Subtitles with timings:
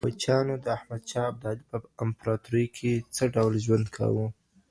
[0.05, 4.25] کوچیانو د احمد شاه ابدالي په امپراتورۍ کي څه ډول ژوند کاوه؟